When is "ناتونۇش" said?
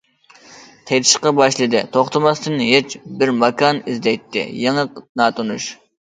5.23-5.69